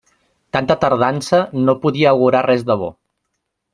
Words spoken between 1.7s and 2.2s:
podia